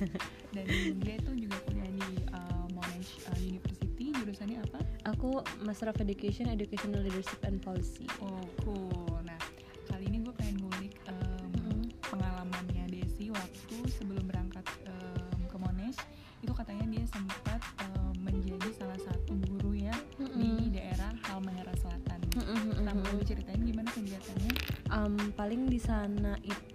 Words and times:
dan 0.56 0.64
dia 1.00 1.16
tuh 1.24 1.34
juga 1.36 1.56
kuliah 1.68 1.90
di 1.90 2.10
uh, 2.32 2.66
Monash 2.72 3.20
uh, 3.28 3.38
University. 3.40 4.12
Jurusannya 4.12 4.58
apa? 4.62 4.80
Aku 5.14 5.40
Master 5.62 5.92
of 5.92 5.98
Education, 6.02 6.50
Educational 6.50 7.02
Leadership 7.02 7.40
and 7.46 7.62
Policy. 7.62 8.06
oh 8.20 8.42
cool. 8.66 9.20
Nah 9.24 9.38
kali 9.86 10.10
ini 10.10 10.20
gue 10.22 10.34
pengen 10.34 10.60
ngulik 10.66 10.94
um, 11.08 11.50
Mm-mm. 11.54 11.80
pengalamannya 12.10 12.90
Desi 12.90 13.30
waktu 13.30 13.76
sebelum 13.88 14.26
berangkat 14.26 14.66
um, 14.90 15.40
ke 15.46 15.56
Monash. 15.56 16.00
Itu 16.42 16.52
katanya 16.52 16.84
dia 16.90 17.04
sempat 17.08 17.60
um, 17.86 18.12
menjadi 18.20 18.68
salah 18.76 18.98
satu 19.00 19.34
guru 19.46 19.78
ya 19.78 19.94
di 20.18 20.68
daerah 20.74 21.14
Halmahera 21.30 21.72
Selatan. 21.78 22.18
Nah 22.82 22.92
boleh 22.92 23.24
diceritain 23.24 23.62
gimana 23.62 23.88
kegiatannya? 23.94 24.52
Um, 24.92 25.14
paling 25.34 25.66
di 25.66 25.80
sana 25.80 26.36
itu 26.44 26.65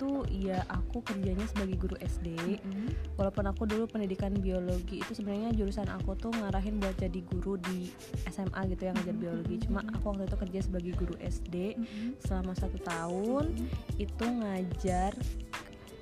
ya 0.41 0.65
aku 0.65 1.05
kerjanya 1.05 1.45
sebagai 1.45 1.77
guru 1.77 1.95
SD. 2.01 2.33
Mm-mm. 2.33 2.89
Walaupun 3.13 3.45
aku 3.45 3.69
dulu 3.69 3.85
pendidikan 3.85 4.33
biologi 4.33 5.05
itu 5.05 5.13
sebenarnya 5.13 5.53
jurusan 5.53 5.85
aku 5.85 6.17
tuh 6.17 6.33
ngarahin 6.33 6.81
buat 6.81 6.97
jadi 6.97 7.21
guru 7.29 7.61
di 7.61 7.93
SMA 8.33 8.65
gitu 8.73 8.89
yang 8.89 8.97
ngajar 8.97 9.15
biologi. 9.15 9.55
Cuma 9.69 9.85
aku 9.85 10.09
waktu 10.09 10.25
itu 10.25 10.37
kerja 10.41 10.59
sebagai 10.65 10.93
guru 10.97 11.15
SD 11.21 11.77
Mm-mm. 11.77 12.09
selama 12.25 12.57
satu 12.57 12.81
tahun 12.81 13.53
itu 14.01 14.25
ngajar 14.25 15.13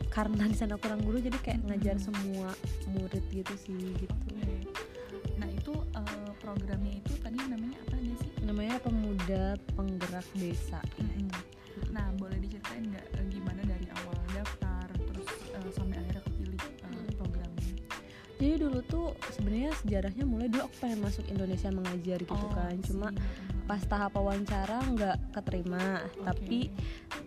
karena 0.10 0.48
di 0.50 0.58
sana 0.58 0.80
kurang 0.80 1.06
guru 1.06 1.22
jadi 1.22 1.38
kayak 1.44 1.60
ngajar 1.70 1.96
Mm. 2.00 2.04
semua 2.08 2.50
murid 2.96 3.24
gitu 3.30 3.54
sih 3.60 3.94
gitu. 4.00 4.16
Oke. 4.16 4.56
Nah 5.38 5.50
itu 5.52 5.74
eh, 5.76 6.32
programnya 6.40 6.98
itu 6.98 7.14
tadi 7.20 7.38
namanya 7.46 7.78
apa 7.86 7.96
sih? 8.00 8.32
Namanya 8.42 8.80
pemuda 8.82 9.54
penggerak 9.76 10.26
desa. 10.34 10.82
Nah 11.94 12.10
boleh 12.18 12.39
tuh 18.90 19.14
sebenarnya 19.32 19.72
sejarahnya 19.78 20.26
mulai 20.26 20.50
dulu 20.50 20.66
aku 20.66 20.76
pengen 20.82 21.00
masuk 21.00 21.24
Indonesia 21.28 21.70
mengajar 21.70 22.20
gitu 22.20 22.34
Oh, 22.36 22.50
kan. 22.50 22.76
Cuma 22.82 23.08
see. 23.14 23.22
pas 23.64 23.82
tahap 23.82 24.12
wawancara 24.12 24.82
nggak 24.90 25.18
keterima. 25.32 26.02
Oke. 26.10 26.26
Tapi 26.26 26.60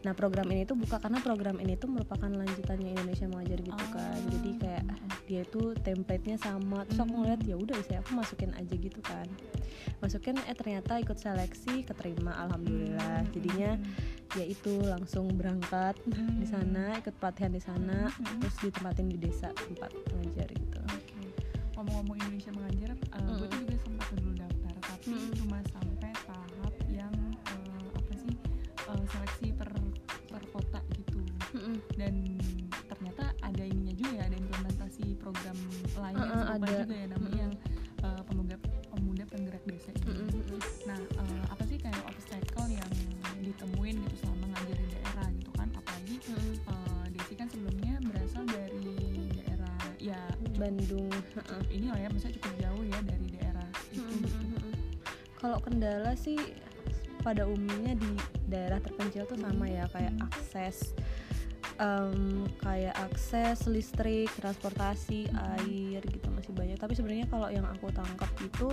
nah 0.02 0.12
program 0.12 0.50
ini 0.50 0.62
tuh 0.62 0.74
buka 0.74 0.98
karena 0.98 1.22
program 1.22 1.56
ini 1.56 1.74
tuh 1.74 1.86
merupakan 1.86 2.26
lanjutannya 2.26 2.92
Indonesia 2.92 3.26
mengajar 3.26 3.58
gitu 3.58 3.84
kan. 3.88 4.10
Ah. 4.12 4.28
Jadi 4.28 4.50
kayak 4.58 4.84
dia 5.22 5.40
itu 5.42 5.62
template-nya 5.78 6.36
sama. 6.36 6.82
Terus 6.84 6.98
aku 6.98 7.08
Hmm. 7.08 7.18
ngeliat 7.22 7.40
ya 7.42 7.54
udah 7.54 7.78
saya 7.80 8.02
aku 8.02 8.12
masukin 8.12 8.50
aja 8.52 8.74
gitu 8.74 8.98
kan. 9.00 9.26
Masukin 9.98 10.34
eh 10.42 10.52
ternyata 10.52 10.98
ikut 10.98 11.14
seleksi 11.14 11.82
keterima 11.82 12.34
alhamdulillah. 12.40 13.22
Hmm. 13.22 13.30
Jadinya 13.30 13.70
ya 14.32 14.44
itu 14.44 14.82
langsung 14.82 15.30
berangkat 15.30 15.94
Hmm. 16.04 16.42
di 16.42 16.46
sana 16.48 16.96
ikut 16.96 17.14
pelatihan 17.16 17.52
di 17.52 17.60
sana 17.60 18.08
Hmm. 18.08 18.40
terus 18.40 18.56
ditempatin 18.60 19.06
di 19.06 19.18
desa 19.20 19.52
tempat 19.52 19.94
mengajar 20.10 20.48
gitu. 20.50 20.80
Ngomong-ngomong 21.82 22.14
Indonesia 22.14 22.52
mengajar, 22.54 22.90
eh, 22.94 23.18
gue 23.18 23.26
Mm-mm. 23.26 23.50
tuh 23.50 23.58
juga 23.58 23.74
sempat 23.82 24.08
dulu 24.14 24.32
daftar, 24.38 24.74
tapi 24.86 25.10
Mm-mm. 25.18 25.34
cuma 25.34 25.58
sampai 25.66 26.12
tahap 26.14 26.74
yang 26.86 27.14
eh, 27.50 27.90
apa 27.98 28.12
sih 28.14 28.34
eh, 28.86 29.04
seleksi 29.10 29.46
per 29.58 29.70
per 30.30 30.42
kota 30.54 30.78
gitu. 30.94 31.18
dan 31.98 32.38
ternyata 32.86 33.34
ada 33.42 33.64
ininya 33.66 33.92
juga 33.98 34.10
ya 34.14 34.22
ada 34.30 34.36
implementasi 34.38 35.04
program 35.18 35.58
lain 35.98 36.16
Uh-uh, 36.16 36.30
serupa 36.30 36.54
ada. 36.54 36.74
juga 36.86 36.94
ya 36.94 37.06
namanya 37.10 37.28
Mm-mm. 37.34 37.42
yang 37.42 37.52
uh, 38.06 38.22
pemuda 38.30 38.56
pemuda 38.88 39.24
penggerak 39.26 39.62
desa 39.66 39.90
ini. 40.06 40.38
Nah 40.86 40.98
uh, 41.18 41.44
apa 41.50 41.62
sih 41.66 41.76
kayak 41.76 42.00
obstacle 42.06 42.70
yang 42.70 42.90
ditemuin 43.42 43.96
gitu 44.06 44.16
selama 44.22 44.54
ngajar 44.54 44.76
di 44.78 44.86
daerah 44.86 45.28
gitu 45.34 45.50
kan 45.58 45.68
apalagi 45.74 46.16
uh, 46.70 47.04
Desi 47.12 47.34
kan 47.36 47.50
sebelumnya 47.50 48.00
berasal 48.06 48.46
dari 48.48 48.86
daerah 49.36 49.76
ya 50.00 50.20
Bandung. 50.56 51.11
Cukup 51.46 51.68
ini 51.70 51.86
lah 51.90 52.00
ya 52.00 52.08
maksudnya 52.10 52.34
cukup 52.40 52.52
jauh 52.60 52.84
ya 52.86 52.98
dari 53.04 53.26
daerah 53.38 53.68
itu. 53.92 54.02
Kalau 55.38 55.58
kendala 55.58 56.12
sih 56.14 56.38
pada 57.22 57.46
umumnya 57.46 57.94
di 57.94 58.12
daerah 58.50 58.82
terpencil 58.82 59.26
tuh 59.26 59.38
sama 59.38 59.70
ya 59.70 59.86
kayak 59.90 60.14
akses 60.26 60.94
em, 61.78 62.46
kayak 62.60 62.94
akses 63.10 63.66
listrik, 63.70 64.28
transportasi, 64.38 65.30
air 65.56 66.02
gitu 66.02 66.26
masih 66.34 66.52
banyak. 66.52 66.76
Tapi 66.78 66.92
sebenarnya 66.94 67.26
kalau 67.30 67.48
yang 67.48 67.66
aku 67.66 67.90
tangkap 67.94 68.30
itu 68.42 68.68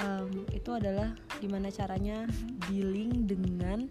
em, 0.00 0.44
itu 0.52 0.70
adalah 0.72 1.12
gimana 1.38 1.72
caranya 1.72 2.26
dealing 2.68 3.28
dengan 3.28 3.86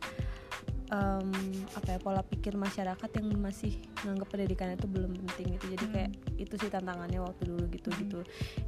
em, 0.88 1.30
apa 1.76 1.88
ya 1.96 2.00
pola 2.00 2.24
pikir 2.24 2.56
masyarakat 2.56 3.10
yang 3.20 3.28
masih 3.38 3.76
menganggap 4.04 4.28
pendidikan 4.32 4.72
itu 4.72 4.88
belum 4.88 5.12
penting 5.28 5.60
gitu. 5.60 5.66
Jadi 5.76 5.86
Hmm. 5.86 5.94
kayak 5.94 6.12
itu 6.40 6.54
sih 6.56 6.70
tantangannya 6.72 7.20
waktu 7.20 7.44
dulu 7.44 7.64
gitu 7.68 7.90
gitu. 8.00 8.20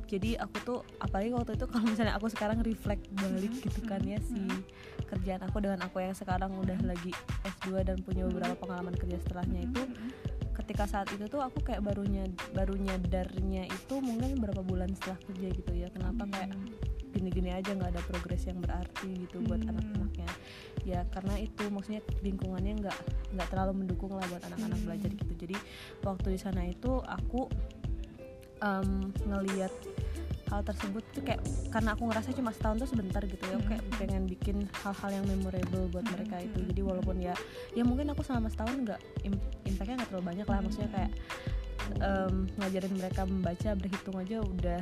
Jadi 0.10 0.36
aku 0.36 0.56
tuh 0.66 0.80
apalagi 1.00 1.32
waktu 1.32 1.56
itu 1.56 1.66
kalau 1.66 1.86
misalnya 1.88 2.20
aku 2.20 2.28
sekarang 2.28 2.60
reflect 2.60 3.08
balik 3.16 3.54
Mhm, 3.54 3.64
gitu 3.64 3.80
kan 3.88 4.02
ya 4.04 4.20
mhm, 4.20 4.28
si 4.28 4.42
kerjaan 5.08 5.42
aku 5.48 5.58
dengan 5.64 5.80
aku 5.82 6.04
yang 6.04 6.14
sekarang 6.14 6.52
udah 6.54 6.78
lagi 6.84 7.16
S2 7.42 7.82
dan 7.88 7.98
punya 8.04 8.28
beberapa 8.28 8.54
pengalaman 8.60 8.94
kerja 8.94 9.18
setelahnya 9.24 9.66
itu 9.66 9.82
ketika 10.60 10.86
saat 10.86 11.08
itu 11.16 11.26
tuh 11.26 11.40
aku 11.40 11.64
kayak 11.64 11.82
barunya 11.82 12.28
baru 12.52 12.76
nyadarnya 12.76 13.66
itu 13.66 13.96
mungkin 14.04 14.38
beberapa 14.38 14.62
bulan 14.62 14.92
setelah 14.94 15.18
kerja 15.24 15.48
gitu 15.50 15.72
ya. 15.74 15.88
Kenapa 15.90 16.28
kayak 16.28 16.52
gini-gini 17.20 17.52
aja 17.52 17.76
nggak 17.76 17.92
ada 17.92 18.02
progres 18.08 18.48
yang 18.48 18.58
berarti 18.58 19.28
gitu 19.28 19.44
buat 19.44 19.60
Hmm. 19.60 19.76
anak-anaknya 19.76 20.30
ya 20.88 21.04
karena 21.12 21.36
itu 21.36 21.68
maksudnya 21.68 22.00
lingkungannya 22.24 22.80
nggak 22.80 22.98
nggak 23.36 23.48
terlalu 23.52 23.84
mendukung 23.84 24.16
lah 24.16 24.24
buat 24.26 24.40
anak-anak 24.42 24.80
Hmm. 24.80 24.88
belajar 24.88 25.10
gitu 25.12 25.34
jadi 25.38 25.56
waktu 26.02 26.28
di 26.32 26.40
sana 26.40 26.64
itu 26.64 27.04
aku 27.04 27.52
em, 28.60 28.90
ngeliat 29.24 29.72
hal 30.50 30.66
tersebut 30.66 31.06
tuh 31.14 31.22
kayak 31.22 31.40
karena 31.70 31.94
aku 31.94 32.10
ngerasa 32.10 32.34
cuma 32.34 32.50
setahun 32.50 32.82
tuh 32.82 32.90
sebentar 32.90 33.22
gitu 33.22 33.40
ya 33.40 33.62
kayak 33.62 33.84
Hmm. 33.86 33.96
pengen 34.02 34.24
bikin 34.26 34.58
hal-hal 34.82 35.12
yang 35.14 35.26
memorable 35.28 35.86
buat 35.88 36.02
Hmm, 36.04 36.14
mereka 36.18 36.42
itu 36.42 36.58
hmm, 36.58 36.68
jadi 36.74 36.82
walaupun 36.82 37.16
ya 37.22 37.36
ya 37.72 37.84
mungkin 37.86 38.10
aku 38.10 38.26
selama 38.26 38.50
setahun 38.50 38.74
nggak 38.82 39.00
im- 39.24 39.44
impactnya 39.64 40.02
nggak 40.02 40.10
terlalu 40.10 40.26
banyak 40.26 40.48
lah 40.48 40.60
maksudnya 40.60 40.90
kayak 40.90 41.12
em, 42.02 42.36
ngajarin 42.58 42.94
mereka 42.98 43.22
membaca 43.24 43.70
berhitung 43.74 44.18
aja 44.18 44.38
udah 44.42 44.82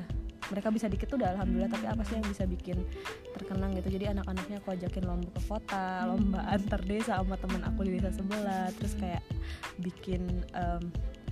mereka 0.50 0.72
bisa 0.72 0.88
dikit 0.88 1.12
tuh 1.12 1.18
udah 1.20 1.36
alhamdulillah 1.36 1.72
tapi 1.72 1.86
apa 1.88 2.02
sih 2.08 2.16
yang 2.20 2.28
bisa 2.28 2.44
bikin 2.48 2.78
terkenang 3.36 3.76
gitu? 3.76 3.90
Jadi 4.00 4.06
anak-anaknya 4.12 4.58
aku 4.64 4.70
ajakin 4.74 5.04
lomba 5.04 5.30
ke 5.32 5.42
kota 5.48 5.86
lomba 6.08 6.42
antar 6.48 6.82
desa 6.84 7.20
sama 7.20 7.36
temen 7.40 7.62
aku 7.68 7.80
di 7.84 8.00
desa 8.00 8.12
sebelah. 8.16 8.68
Terus 8.80 8.94
kayak 8.96 9.24
bikin 9.82 10.44
em, 10.56 10.84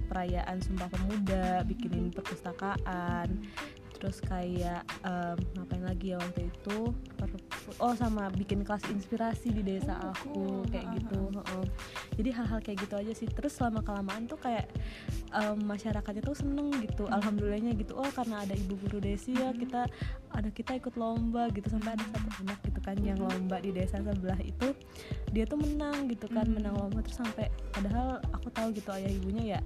perayaan 0.06 0.62
sumpah 0.62 0.88
pemuda 0.92 1.66
bikinin 1.66 2.14
perpustakaan 2.14 3.42
terus 3.96 4.20
kayak 4.20 4.84
em, 5.02 5.38
ngapain 5.54 5.82
lagi 5.82 6.12
ya 6.12 6.18
waktu 6.18 6.48
itu? 6.48 6.92
Oh 7.82 7.92
sama 7.92 8.30
bikin 8.30 8.62
kelas 8.62 8.86
inspirasi 8.88 9.50
di 9.50 9.66
desa 9.66 9.98
Oh, 9.98 10.12
aku 10.12 10.30
cool. 10.30 10.62
kayak 10.70 10.86
gitu 10.96 11.18
heeh. 11.34 11.66
jadi 12.16 12.30
hal-hal 12.32 12.60
kayak 12.62 12.78
gitu 12.84 12.96
aja 12.96 13.12
sih. 13.12 13.26
Terus 13.26 13.56
selama 13.56 13.82
kelamaan 13.82 14.26
tuh 14.26 14.38
kayak 14.38 14.70
em, 15.32 15.58
masyarakatnya 15.60 16.22
tuh 16.22 16.38
seneng 16.38 16.70
gitu. 16.80 17.08
Alhamdulillahnya 17.08 17.74
gitu 17.74 17.96
oh 17.96 18.08
karena 18.10 18.46
ada 18.46 18.54
ibu 18.54 18.78
guru 18.78 19.00
desi 19.00 19.34
ya 19.34 19.50
Hmm. 19.50 19.58
kita 19.58 19.82
anak 20.32 20.54
kita 20.54 20.78
ikut 20.78 20.94
lomba 20.96 21.50
gitu. 21.50 21.68
Sampai 21.68 21.96
ada 21.96 22.06
satu 22.06 22.30
anak 22.46 22.60
gitu 22.62 22.80
kan 22.80 22.96
yang 23.02 23.18
lomba 23.18 23.58
di 23.58 23.72
desa 23.72 23.98
sebelah 23.98 24.40
itu 24.40 24.70
dia 25.32 25.44
tuh 25.44 25.58
menang 25.58 26.06
gitu 26.08 26.30
kan 26.30 26.46
Hmm. 26.46 26.62
menang 26.62 26.76
lomba. 26.78 27.02
Terus 27.02 27.18
sampai 27.18 27.48
padahal 27.72 28.22
aku 28.30 28.48
tahu 28.52 28.70
gitu 28.72 28.94
ayah 28.94 29.10
ibunya 29.10 29.58
ya 29.58 29.62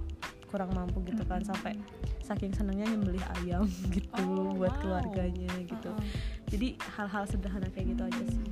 kurang 0.50 0.70
mampu 0.70 0.98
gitu 1.04 1.22
kan 1.22 1.38
Hmm. 1.38 1.48
sampai 1.48 1.72
saking 2.20 2.50
senengnya 2.50 2.84
nyembelih 2.86 3.22
ayam 3.38 3.64
gitu 3.94 4.10
Oh, 4.18 4.52
buat 4.52 4.70
wow. 4.72 4.80
keluarganya 4.80 5.50
gitu 5.62 5.88
Uh-uh. 5.88 6.04
jadi 6.46 6.68
hal-hal 6.90 7.24
sederhana 7.24 7.70
kayak 7.70 7.94
gitu 7.94 8.02
aja 8.04 8.24
sih 8.26 8.50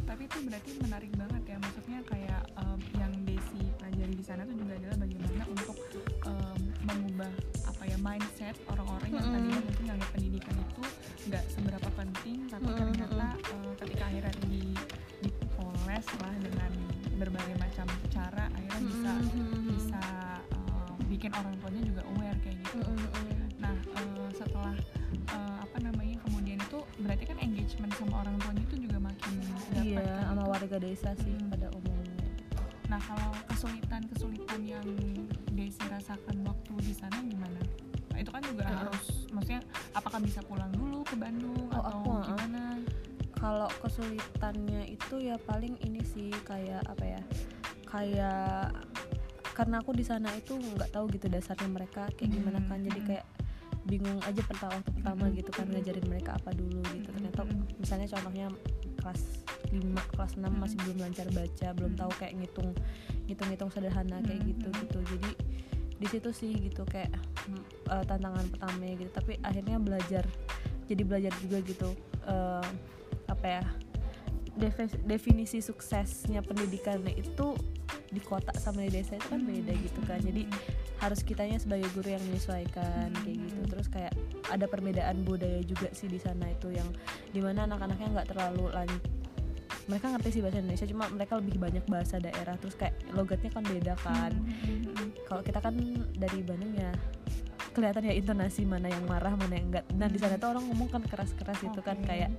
tapi 0.00 0.24
itu 0.24 0.38
berarti 0.42 0.70
menarik 0.80 1.12
banget 1.14 1.42
ya 1.46 1.56
maksudnya 1.58 2.00
kayak 2.02 2.40
em, 2.56 2.78
yang 2.96 3.12
Desi 3.22 3.60
pelajari 3.76 4.14
di 4.14 4.24
sana 4.24 4.42
tuh 4.42 4.56
juga 4.56 4.72
adalah 4.74 4.96
bagaimana 4.98 5.42
untuk 5.46 5.76
em, 6.24 6.58
mengubah 6.82 7.30
apa 7.66 7.82
ya 7.84 7.96
mindset 7.98 8.56
orang-orang 8.66 9.10
yang 9.10 9.20
Mm-mm. 9.22 9.36
tadinya 9.36 9.60
mungkin 9.62 9.84
nganggap 9.84 10.10
pendidikan 10.10 10.56
itu 10.56 10.82
nggak 11.28 11.44
seberapa 11.46 11.88
penting 11.92 12.36
tapi 12.46 12.64
Mm-mm, 12.66 12.78
ternyata 12.80 13.26
eh, 13.36 13.72
ketika 13.78 14.02
akhirnya 14.06 14.34
di 14.42 14.62
dipoles 15.20 16.06
lah 16.18 16.34
dengan 16.40 16.70
berbagai 17.14 17.54
macam 17.54 17.67
bikin 21.18 21.34
orang 21.34 21.54
tuanya 21.58 21.82
juga 21.82 22.02
aware 22.06 22.38
kayak 22.40 22.56
gitu 22.62 22.78
Nah, 23.58 23.74
eh, 23.74 24.28
setelah 24.32 24.74
eh, 25.28 25.56
apa 25.58 25.76
namanya 25.82 26.16
kemudian 26.22 26.56
itu 26.56 26.78
berarti 26.96 27.24
kan 27.26 27.38
engagement 27.38 27.90
sama 27.92 28.22
orang 28.22 28.38
tuanya 28.38 28.62
itu 28.64 28.76
juga 28.78 28.98
makin 29.02 29.32
dapat 29.42 29.82
iya 29.82 29.98
kan? 30.00 30.22
sama 30.30 30.44
warga 30.46 30.76
desa 30.78 31.10
sih 31.18 31.34
Mm. 31.34 31.50
pada 31.50 31.68
umumnya 31.74 32.16
Nah, 32.88 32.96
kalau 32.96 33.36
kesulitan-kesulitan 33.44 34.64
yang 34.64 34.86
Desi 35.52 35.84
rasakan 35.84 36.40
waktu 36.40 36.72
di 36.80 36.94
sana 36.94 37.20
gimana? 37.20 37.60
Nah, 38.08 38.16
itu 38.16 38.30
kan 38.30 38.40
juga 38.40 38.64
Uh-uh. 38.64 38.78
harus 38.80 39.04
maksudnya 39.28 39.60
apakah 39.92 40.16
bisa 40.18 40.40
pulang 40.40 40.72
dulu 40.72 41.04
ke 41.04 41.12
Bandung 41.12 41.68
Oh, 41.68 41.84
atau 41.84 42.00
aku, 42.00 42.10
gimana? 42.24 42.80
kalau 43.34 43.68
kesulitannya 43.78 44.88
itu 44.88 45.14
ya 45.20 45.36
paling 45.36 45.76
ini 45.78 46.00
sih 46.00 46.32
kayak 46.42 46.80
apa 46.88 47.04
ya 47.04 47.20
kayak 47.84 48.72
karena 49.58 49.82
aku 49.82 49.90
di 49.90 50.06
sana 50.06 50.30
itu 50.38 50.54
nggak 50.54 50.94
tahu 50.94 51.10
gitu 51.10 51.26
dasarnya 51.26 51.66
mereka 51.66 52.06
kayak 52.14 52.30
gimana 52.30 52.62
kan. 52.70 52.78
Jadi 52.78 53.00
kayak 53.02 53.26
bingung 53.90 54.22
aja 54.22 54.38
pertama 54.46 54.78
waktu 54.78 54.92
pertama 54.94 55.24
gitu 55.34 55.50
kan 55.50 55.66
ngajarin 55.66 56.06
mereka 56.06 56.38
apa 56.38 56.54
dulu 56.54 56.78
gitu. 56.94 57.10
Ternyata 57.10 57.42
misalnya 57.74 58.06
contohnya 58.06 58.46
kelas 59.02 59.22
5 59.74 60.10
kelas 60.14 60.32
6 60.38 60.46
masih 60.46 60.78
belum 60.86 60.98
lancar 61.02 61.26
baca 61.34 61.68
belum 61.74 61.92
tahu 61.98 62.10
kayak 62.22 62.32
ngitung 62.38 62.70
ngitung 63.26 63.48
ngitung 63.50 63.70
sederhana 63.74 64.22
kayak 64.22 64.46
gitu 64.46 64.68
gitu. 64.70 64.98
Jadi 65.02 65.30
di 65.98 66.06
situ 66.06 66.30
sih 66.30 66.54
gitu 66.54 66.86
kayak 66.86 67.10
uh, 67.90 68.06
tantangan 68.06 68.46
pertama 68.54 68.94
gitu. 68.94 69.10
Tapi 69.10 69.42
akhirnya 69.42 69.82
belajar 69.82 70.22
jadi 70.86 71.02
belajar 71.02 71.34
juga 71.42 71.58
gitu 71.66 71.98
uh, 72.30 72.62
apa 73.26 73.46
ya 73.58 73.64
definisi 75.06 75.62
suksesnya 75.62 76.42
pendidikan 76.42 77.00
itu 77.08 77.54
di 78.08 78.20
kota 78.20 78.52
sama 78.58 78.84
di 78.84 79.00
desa 79.00 79.16
itu 79.16 79.28
kan 79.30 79.40
beda 79.40 79.72
gitu 79.78 80.00
kan. 80.04 80.18
Jadi 80.20 80.44
harus 80.98 81.20
kitanya 81.22 81.56
sebagai 81.62 81.88
guru 81.94 82.12
yang 82.12 82.22
menyesuaikan 82.26 83.14
kayak 83.22 83.38
gitu. 83.38 83.60
Terus 83.70 83.86
kayak 83.88 84.12
ada 84.50 84.66
perbedaan 84.66 85.22
budaya 85.22 85.62
juga 85.62 85.88
sih 85.94 86.10
di 86.10 86.18
sana 86.18 86.50
itu 86.50 86.74
yang 86.74 86.88
di 87.30 87.40
mana 87.40 87.64
anak-anaknya 87.70 88.08
nggak 88.20 88.28
terlalu 88.34 88.66
lanjut 88.74 89.02
mereka 89.88 90.12
ngerti 90.12 90.28
sih 90.36 90.40
bahasa 90.44 90.60
Indonesia 90.60 90.84
cuma 90.84 91.08
mereka 91.08 91.40
lebih 91.40 91.56
banyak 91.56 91.84
bahasa 91.88 92.20
daerah. 92.20 92.60
Terus 92.60 92.76
kayak 92.76 92.94
logatnya 93.16 93.48
kan 93.48 93.64
beda 93.64 93.94
kan. 93.96 94.32
Kalau 95.24 95.40
kita 95.40 95.64
kan 95.64 95.74
dari 96.12 96.44
Bandung 96.44 96.76
ya 96.76 96.92
kelihatan 97.78 98.10
ya 98.10 98.14
intonasi 98.18 98.66
mana 98.66 98.90
yang 98.90 99.06
marah 99.06 99.38
mana 99.38 99.54
yang 99.54 99.70
enggak 99.70 99.86
nah 99.94 100.10
di 100.10 100.18
sana 100.18 100.34
tuh 100.34 100.50
orang 100.50 100.66
ngomong 100.66 100.90
kan 100.90 101.02
keras-keras 101.06 101.62
itu 101.62 101.78
kan 101.78 101.94
kayak 102.02 102.34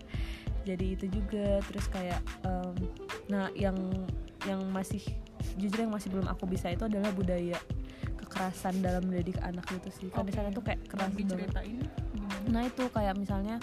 jadi 0.65 0.85
itu 0.95 1.05
juga. 1.11 1.59
Terus 1.67 1.85
kayak 1.91 2.21
um, 2.47 2.75
nah 3.29 3.47
yang 3.53 3.77
yang 4.47 4.63
masih 4.71 5.03
jujur 5.59 5.83
yang 5.87 5.93
masih 5.93 6.09
belum 6.11 6.27
aku 6.27 6.47
bisa 6.47 6.71
itu 6.71 6.87
adalah 6.87 7.11
budaya 7.11 7.59
kekerasan 8.19 8.79
dalam 8.79 9.03
mendidik 9.07 9.39
anak 9.43 9.65
gitu 9.71 9.89
sih. 9.91 10.07
Kan 10.11 10.23
okay. 10.23 10.31
di 10.31 10.33
sana 10.35 10.49
tuh 10.51 10.63
kayak 10.63 10.79
keras 10.87 11.11
banget 11.15 11.51
nah 12.49 12.61
itu 12.65 12.83
kayak 12.89 13.15
misalnya 13.17 13.57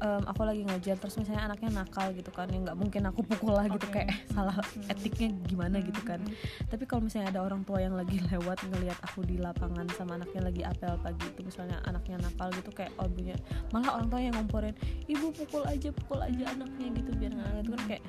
um, 0.00 0.22
aku 0.26 0.42
lagi 0.44 0.62
ngajar 0.64 0.96
terus 0.96 1.16
misalnya 1.20 1.50
anaknya 1.50 1.70
nakal 1.82 2.10
gitu 2.16 2.30
kan 2.32 2.48
ya 2.48 2.58
nggak 2.60 2.78
mungkin 2.78 3.02
aku 3.08 3.20
pukul 3.24 3.54
lah 3.56 3.66
gitu 3.68 3.86
okay. 3.90 4.08
kayak 4.08 4.10
salah 4.32 4.56
etiknya 4.88 5.34
gimana 5.46 5.80
gitu 5.80 6.00
kan. 6.02 6.20
Tapi 6.68 6.84
kalau 6.88 7.06
misalnya 7.06 7.30
ada 7.34 7.40
orang 7.44 7.62
tua 7.62 7.82
yang 7.82 7.94
lagi 7.94 8.18
lewat 8.32 8.64
ngelihat 8.64 8.98
aku 9.04 9.22
di 9.26 9.36
lapangan 9.38 9.86
sama 9.94 10.18
anaknya 10.18 10.40
lagi 10.44 10.62
apel 10.64 10.94
pagi 11.00 11.26
itu 11.28 11.40
misalnya 11.44 11.78
anaknya 11.84 12.16
nakal 12.22 12.48
gitu 12.54 12.70
kayak 12.72 12.92
punya 12.96 13.36
malah 13.70 14.00
orang 14.00 14.08
tua 14.10 14.20
yang 14.20 14.34
ngomporin 14.34 14.74
ibu 15.06 15.30
pukul 15.30 15.62
aja 15.68 15.92
pukul 15.92 16.18
aja 16.18 16.50
anaknya 16.50 16.88
gitu 16.98 17.10
biar 17.14 17.32
nggak 17.36 17.50
itu 17.62 17.70
kan 17.70 17.82
kayak 17.86 18.04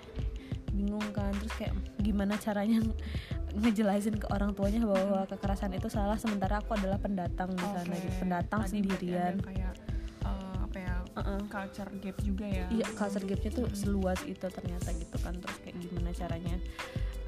bingung 0.76 1.08
kan. 1.16 1.32
Terus 1.40 1.54
kayak 1.56 1.74
gimana 2.04 2.34
caranya 2.40 2.84
ngejelasin 3.56 4.20
ke 4.20 4.28
orang 4.36 4.52
tuanya 4.52 4.84
bahwa 4.84 5.24
kekerasan 5.32 5.72
itu 5.72 5.88
salah 5.88 6.20
sementara 6.20 6.60
aku 6.60 6.76
adalah 6.76 7.00
pendatang 7.00 7.56
di 7.56 7.64
sana 7.64 7.88
okay. 7.88 8.04
gitu 8.04 8.16
pendatang 8.20 8.62
Tadi 8.68 8.72
sendirian. 8.76 9.40
kayak 9.40 9.85
uh-uh. 11.16 11.42
culture 11.48 11.92
gap 12.04 12.18
juga 12.22 12.46
ya 12.46 12.66
iya 12.72 12.88
culture 12.94 13.26
gapnya 13.26 13.52
tuh 13.52 13.68
seluas 13.72 14.20
itu 14.28 14.46
ternyata 14.46 14.92
gitu 14.96 15.18
kan 15.24 15.34
terus 15.40 15.58
kayak 15.64 15.76
gimana 15.80 16.10
caranya 16.12 16.56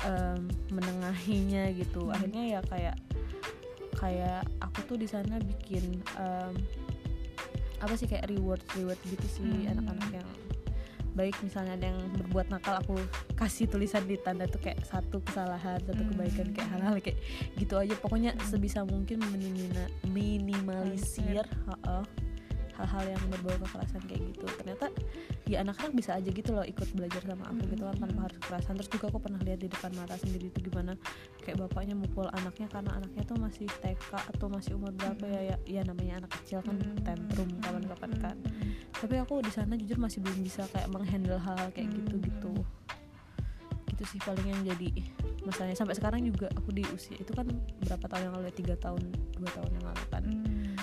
um, 0.06 0.42
menengahinya 0.72 1.72
gitu 1.74 2.08
hmm. 2.08 2.14
akhirnya 2.14 2.44
ya 2.58 2.60
kayak 2.68 2.96
kayak 3.98 4.46
aku 4.62 4.80
tuh 4.86 4.98
di 5.00 5.08
sana 5.10 5.42
bikin 5.42 6.04
um, 6.22 6.54
apa 7.82 7.94
sih 7.98 8.10
kayak 8.10 8.30
reward 8.30 8.62
reward 8.78 9.00
gitu 9.06 9.26
sih 9.26 9.46
hmm. 9.46 9.74
anak-anak 9.74 10.22
yang 10.22 10.30
baik 11.18 11.34
misalnya 11.42 11.74
ada 11.74 11.90
yang 11.90 12.00
berbuat 12.14 12.54
nakal 12.54 12.78
aku 12.78 12.94
kasih 13.34 13.66
tulisan 13.66 14.06
di 14.06 14.22
tanda 14.22 14.46
tuh 14.46 14.62
kayak 14.62 14.86
satu 14.86 15.18
kesalahan 15.26 15.82
satu 15.82 15.98
hmm. 16.06 16.14
kebaikan 16.14 16.48
kayak 16.54 16.70
hal-hal 16.78 16.94
kayak 17.02 17.18
gitu 17.58 17.74
aja 17.74 17.98
pokoknya 17.98 18.38
sebisa 18.46 18.86
mungkin 18.86 19.18
minimalisir 20.06 21.42
uh, 21.90 22.06
hal-hal 22.78 23.18
yang 23.18 23.24
berbau 23.34 23.58
kekerasan 23.66 24.02
kayak 24.06 24.22
gitu. 24.34 24.46
Ternyata 24.62 24.88
ya 25.50 25.66
anak-anak 25.66 25.94
bisa 25.98 26.12
aja 26.16 26.30
gitu 26.30 26.50
loh 26.54 26.66
ikut 26.66 26.90
belajar 26.94 27.22
sama 27.26 27.50
aku 27.50 27.62
gitu 27.74 27.84
kan 27.84 27.98
tanpa 27.98 28.20
harus 28.30 28.38
kekerasan. 28.42 28.74
Terus 28.78 28.90
juga 28.94 29.06
aku 29.10 29.20
pernah 29.20 29.42
lihat 29.42 29.60
di 29.60 29.70
depan 29.70 29.92
mata 29.98 30.16
sendiri 30.22 30.46
itu 30.54 30.60
gimana 30.70 30.94
kayak 31.42 31.58
bapaknya 31.58 31.96
mukul 31.98 32.28
anaknya 32.32 32.68
karena 32.70 32.92
anaknya 32.98 33.24
tuh 33.26 33.38
masih 33.42 33.68
TK 33.82 34.12
atau 34.14 34.48
masih 34.48 34.72
umur 34.78 34.94
berapa 34.94 35.26
ya 35.26 35.42
ya, 35.54 35.58
ya 35.66 35.82
namanya 35.84 36.26
anak 36.26 36.32
kecil 36.42 36.62
kan 36.62 36.78
tantrum 37.02 37.50
kapan-kapan 37.60 38.12
kan. 38.22 38.38
Tapi 38.98 39.16
aku 39.22 39.42
di 39.42 39.52
sana 39.54 39.74
jujur 39.78 39.98
masih 39.98 40.22
belum 40.22 40.42
bisa 40.46 40.66
kayak 40.70 40.90
menghandle 40.90 41.38
hal-hal 41.38 41.70
kayak 41.74 41.90
gitu 41.94 42.18
gitu 42.22 42.54
gitu 43.98 44.14
sih 44.14 44.22
paling 44.22 44.46
yang 44.46 44.62
jadi 44.62 44.90
masalahnya 45.48 45.80
sampai 45.80 45.96
sekarang 45.96 46.20
juga 46.28 46.52
aku 46.52 46.76
di 46.76 46.84
usia 46.92 47.16
itu 47.16 47.32
kan 47.32 47.48
berapa 47.88 48.06
tahun 48.12 48.28
yang 48.28 48.34
lalu 48.36 48.46
ya? 48.52 48.54
Tiga 48.54 48.76
tahun 48.76 49.02
dua 49.40 49.50
tahun 49.56 49.72
yang 49.80 49.86
lalu 49.88 50.04
kan. 50.12 50.24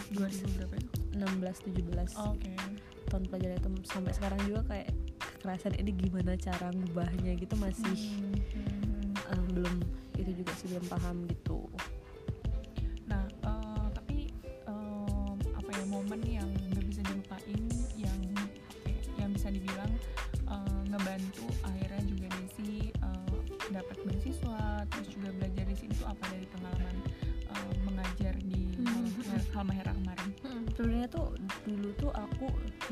Dua 0.08 0.26
ribu 0.32 0.48
berapa 0.56 0.74
itu? 0.80 1.04
16 1.14 1.70
17 1.70 2.18
oh, 2.18 2.34
okay. 2.34 2.58
tahun 3.06 3.22
pelajaran 3.30 3.56
itu 3.62 3.70
sampai 3.86 4.12
sekarang 4.12 4.40
juga 4.50 4.60
kayak 4.66 4.90
kekerasan 5.18 5.74
ini 5.78 5.94
gimana 5.94 6.34
cara 6.34 6.74
ngubahnya 6.74 7.32
gitu 7.38 7.54
masih 7.60 7.98
hmm. 8.18 9.14
um, 9.30 9.44
belum 9.54 9.74
itu 10.18 10.30
juga 10.42 10.52
sih 10.58 10.66
belum 10.74 10.86
paham 10.90 11.16
gitu 11.30 11.70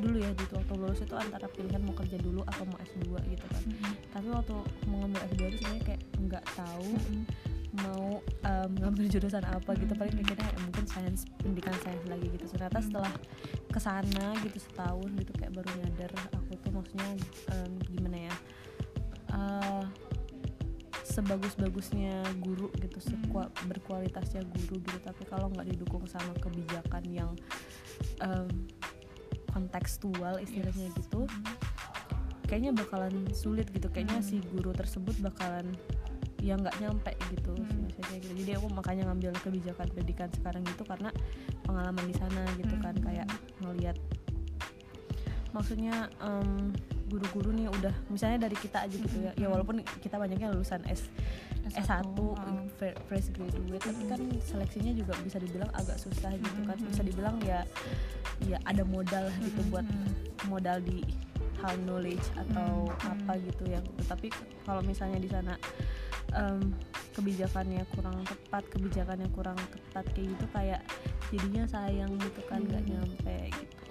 dulu 0.03 0.17
ya 0.19 0.31
gitu. 0.35 0.53
Waktu 0.59 0.73
lulus 0.75 1.01
itu 1.07 1.15
antara 1.15 1.47
pilihan 1.47 1.81
mau 1.87 1.95
kerja 1.95 2.19
dulu 2.19 2.43
atau 2.43 2.65
mau 2.67 2.79
S2 2.83 3.07
gitu 3.31 3.47
kan. 3.47 3.63
Mm 3.63 3.75
-hmm. 3.79 3.93
tapi 4.11 4.27
waktu 4.35 4.57
mau 4.91 4.97
ngambil 5.07 5.21
S2 5.31 5.41
itu 5.47 5.57
sebenarnya 5.63 5.85
kayak 5.87 6.03
nggak 6.19 6.45
tahu 6.59 6.91
mm 6.91 7.07
-hmm. 7.07 7.23
mau 7.73 8.05
um, 8.21 8.71
ngambil 8.83 9.05
jurusan 9.07 9.45
apa 9.47 9.71
gitu. 9.79 9.93
Paling 9.95 10.15
mikirnya 10.19 10.49
ya, 10.51 10.59
mungkin 10.67 10.85
sains 10.91 11.23
pendidikan 11.39 11.77
sains 11.87 12.05
lagi 12.11 12.27
gitu. 12.27 12.45
Ternyata 12.51 12.79
setelah 12.83 13.13
ke 13.71 13.81
sana 13.81 14.27
gitu 14.43 14.59
setahun 14.59 15.11
gitu 15.17 15.33
kayak 15.39 15.53
baru 15.55 15.71
nyadar 15.81 16.13
aku 16.37 16.53
tuh 16.61 16.71
maksudnya 16.75 17.09
um, 17.57 17.73
gimana 17.89 18.19
ya 18.29 18.35
uh, 19.33 19.85
sebagus-bagusnya 21.13 22.25
guru 22.41 22.73
gitu 22.81 22.99
sekuat 23.03 23.53
berkualitasnya 23.69 24.43
guru 24.49 24.81
gitu. 24.81 24.99
Tapi 25.05 25.23
kalau 25.29 25.53
nggak 25.53 25.69
didukung 25.77 26.09
sama 26.09 26.33
kebijakan 26.41 27.05
yang 27.13 27.31
um, 28.25 28.49
kontekstual 29.53 30.41
istilahnya 30.41 30.89
yes. 30.91 30.97
gitu. 31.05 31.29
Kayaknya 32.49 32.73
bakalan 32.77 33.15
sulit 33.33 33.69
gitu. 33.73 33.89
Kayaknya 33.89 34.21
si 34.21 34.41
guru 34.53 34.73
tersebut 34.77 35.17
bakalan 35.21 35.73
ya 36.43 36.59
nggak 36.59 36.75
nyampe 36.83 37.15
gitu 37.31 37.55
hmm. 37.55 37.87
gitu. 37.95 38.35
Jadi 38.43 38.51
aku 38.59 38.67
makanya 38.75 39.07
ngambil 39.09 39.31
kebijakan 39.41 39.87
pendidikan 39.95 40.29
sekarang 40.35 40.67
itu 40.67 40.83
karena 40.83 41.15
pengalaman 41.63 42.05
di 42.11 42.17
sana 42.19 42.43
gitu 42.59 42.75
kan 42.83 42.99
kayak 42.99 43.31
ngelihat 43.63 43.95
maksudnya 45.55 46.11
um, 46.19 46.73
guru-guru 47.13 47.53
nih 47.53 47.69
udah 47.69 47.93
misalnya 48.09 48.49
dari 48.49 48.57
kita 48.57 48.89
aja 48.89 48.97
gitu 48.97 49.17
ya. 49.21 49.33
Ya 49.37 49.49
walaupun 49.53 49.85
kita 50.01 50.17
banyaknya 50.17 50.49
lulusan 50.49 50.81
S 50.89 51.13
S1, 51.77 52.09
S1 52.09 52.17
fresh 53.07 53.29
graduate 53.37 53.85
tapi 53.85 54.03
kan 54.09 54.21
seleksinya 54.41 54.93
juga 54.97 55.13
bisa 55.21 55.37
dibilang 55.37 55.69
agak 55.77 56.01
susah 56.01 56.33
gitu 56.33 56.61
kan. 56.65 56.79
Bisa 56.81 57.03
dibilang 57.05 57.37
ya 57.45 57.69
ya 58.49 58.57
ada 58.65 58.83
modal 58.89 59.29
gitu 59.45 59.61
buat 59.69 59.85
modal 60.49 60.81
di 60.81 61.05
hal 61.61 61.79
knowledge 61.87 62.27
atau 62.35 62.91
apa 63.07 63.39
gitu 63.39 63.71
yang 63.71 63.85
tapi 64.11 64.27
kalau 64.67 64.83
misalnya 64.83 65.23
di 65.23 65.31
sana 65.31 65.55
um, 66.35 66.75
kebijakannya 67.15 67.87
kurang 67.95 68.19
tepat 68.27 68.67
kebijakannya 68.73 69.31
kurang 69.31 69.55
ketat 69.71 70.07
kayak 70.11 70.27
gitu 70.35 70.47
kayak 70.51 70.81
jadinya 71.31 71.63
sayang 71.71 72.11
gitu 72.19 72.41
kan 72.51 72.67
nggak 72.67 72.83
nyampe 72.83 73.37
gitu 73.55 73.83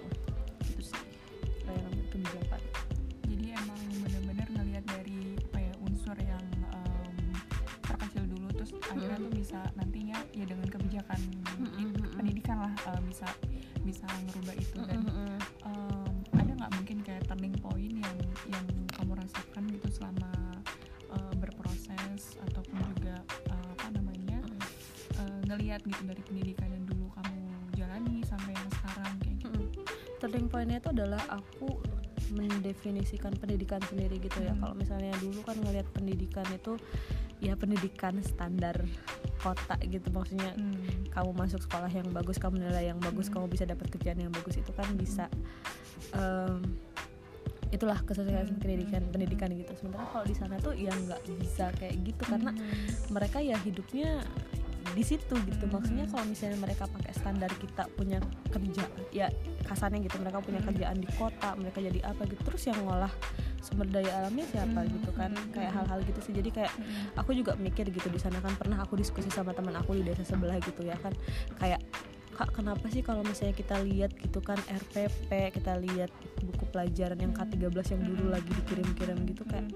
bisa 9.32 9.60
nantinya 9.76 10.18
ya 10.32 10.44
dengan 10.44 10.68
kebijakan 10.68 11.20
pendidikan 12.16 12.58
lah 12.62 12.74
uh, 12.88 13.00
bisa 13.08 13.26
bisa 13.82 14.06
ngerubah 14.28 14.54
itu 14.54 14.78
dan 14.86 15.02
um, 15.66 16.14
ada 16.38 16.52
nggak 16.54 16.72
mungkin 16.78 16.98
kayak 17.02 17.22
turning 17.26 17.54
point 17.58 17.96
yang 17.98 18.18
yang 18.46 18.66
kamu 18.94 19.18
rasakan 19.18 19.64
gitu 19.72 19.88
selama 19.90 20.30
uh, 21.10 21.34
berproses 21.40 22.38
ataupun 22.50 22.78
juga 22.96 23.18
uh, 23.50 23.68
apa 23.78 23.88
namanya 23.90 24.38
uh, 25.18 25.40
ngelihat 25.50 25.82
gitu 25.82 26.02
dari 26.06 26.22
pendidikan 26.22 26.68
yang 26.70 26.84
dulu 26.86 27.10
kamu 27.18 27.42
jalani 27.74 28.22
sampai 28.22 28.54
yang 28.54 28.70
sekarang 28.78 29.12
kayak 29.20 29.36
gitu? 29.42 29.50
Turning 30.22 30.46
pointnya 30.46 30.78
itu 30.78 30.90
adalah 30.94 31.22
aku 31.26 31.82
mendefinisikan 32.32 33.34
pendidikan 33.36 33.82
sendiri 33.90 34.16
gitu 34.22 34.40
ya. 34.40 34.54
Hmm. 34.56 34.60
Kalau 34.64 34.74
misalnya 34.78 35.12
dulu 35.20 35.42
kan 35.44 35.58
ngelihat 35.60 35.88
pendidikan 35.92 36.46
itu 36.54 36.78
ya 37.42 37.58
pendidikan 37.58 38.22
standar 38.22 38.78
kota 39.42 39.74
gitu 39.82 40.06
maksudnya 40.14 40.54
Hmm. 40.54 40.78
kamu 41.10 41.30
masuk 41.34 41.60
sekolah 41.60 41.90
yang 41.90 42.06
bagus, 42.14 42.38
kamu 42.38 42.62
nilai 42.62 42.94
yang 42.94 43.02
bagus, 43.02 43.26
Hmm. 43.26 43.42
kamu 43.42 43.46
bisa 43.50 43.64
dapat 43.66 43.90
kerjaan 43.90 44.22
yang 44.22 44.30
bagus 44.30 44.54
itu 44.56 44.70
kan 44.70 44.86
bisa 44.94 45.26
em, 46.14 46.62
itulah 47.72 47.98
kesuksesan 48.00 48.52
Hmm. 48.52 48.60
pendidikan 48.60 49.02
pendidikan 49.10 49.48
gitu. 49.50 49.72
Sementara 49.74 50.06
kalau 50.06 50.22
di 50.22 50.36
sana 50.36 50.54
tuh 50.56 50.76
ya 50.76 50.92
nggak 50.92 51.20
bisa 51.40 51.74
kayak 51.74 51.98
gitu 52.04 52.22
karena 52.22 52.54
Hmm. 52.54 52.86
mereka 53.10 53.42
ya 53.42 53.58
hidupnya 53.58 54.22
di 54.92 55.00
situ 55.00 55.34
gitu 55.48 55.64
Hmm. 55.66 55.72
maksudnya 55.72 56.04
kalau 56.06 56.26
misalnya 56.28 56.58
mereka 56.60 56.84
pakai 56.84 57.16
standar 57.16 57.48
kita 57.56 57.88
punya 57.96 58.20
kerja 58.50 58.84
ya 59.10 59.26
kasarnya 59.64 60.04
gitu 60.04 60.20
mereka 60.20 60.38
punya 60.38 60.60
Hmm. 60.60 60.68
kerjaan 60.68 60.98
di 61.00 61.08
kota 61.16 61.56
mereka 61.56 61.80
jadi 61.80 62.00
apa 62.04 62.22
gitu 62.28 62.42
terus 62.44 62.62
yang 62.68 62.76
ngolah 62.84 63.10
sumber 63.62 63.86
daya 63.86 64.10
alamnya 64.18 64.42
siapa 64.44 64.82
Hmm. 64.82 64.90
gitu 64.90 65.10
kan 65.12 65.30
Hmm. 65.30 65.50
kayak 65.50 65.72
hal-hal 65.72 66.00
gitu 66.02 66.20
sih 66.20 66.34
jadi 66.34 66.50
kayak 66.50 66.72
Hmm. 66.72 67.14
aku 67.14 67.30
juga 67.32 67.54
mikir 67.56 67.88
gitu 67.88 68.08
di 68.08 68.18
sana 68.18 68.36
kan 68.38 68.52
pernah 68.52 68.76
aku 68.76 68.94
diskusi 68.94 69.30
sama 69.30 69.54
teman 69.54 69.72
aku 69.72 69.94
di 69.94 70.02
desa 70.02 70.20
sebelah 70.22 70.58
gitu 70.58 70.82
ya 70.82 70.98
kan 70.98 71.14
kayak 71.56 71.78
kak 72.32 72.48
kenapa 72.50 72.88
sih 72.88 73.00
kalau 73.00 73.22
misalnya 73.22 73.52
kita 73.52 73.76
lihat 73.78 74.10
gitu 74.14 74.40
kan 74.40 74.56
RPP 74.58 75.30
kita 75.52 75.76
lihat 75.78 76.08
buku 76.40 76.64
pelajaran 76.66 77.14
yang 77.16 77.30
K13 77.30 77.70
yang 77.92 78.02
dulu 78.04 78.24
Hmm. 78.24 78.34
lagi 78.34 78.50
dikirim-kirim 78.52 79.18
gitu 79.26 79.42
kayak 79.44 79.68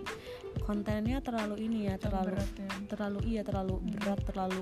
kontennya 0.60 1.20
terlalu 1.20 1.62
ini 1.62 1.86
ya 1.86 1.94
terlalu 1.96 2.34
berat 2.34 2.50
ya. 2.52 2.68
terlalu 2.88 3.18
iya 3.24 3.42
terlalu 3.42 3.74
Hmm. 3.76 3.90
berat 3.92 4.20
terlalu 4.24 4.60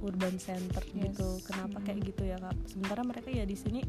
urban 0.00 0.36
center 0.36 0.82
Yes. 0.90 0.92
gitu 1.06 1.28
kenapa 1.44 1.78
Hmm. 1.78 1.84
kayak 1.86 1.98
gitu 2.04 2.22
ya 2.24 2.36
kak 2.36 2.56
sementara 2.66 3.00
mereka 3.02 3.28
ya 3.30 3.44
di 3.44 3.54
sini 3.54 3.80